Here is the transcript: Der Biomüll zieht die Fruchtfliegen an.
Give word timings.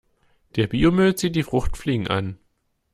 Der 0.55 0.65
Biomüll 0.65 1.13
zieht 1.13 1.35
die 1.35 1.43
Fruchtfliegen 1.43 2.07
an. 2.07 2.39